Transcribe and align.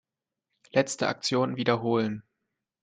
Letzte 0.71 1.07
Aktion 1.09 1.55
wiederholen. 1.57 2.23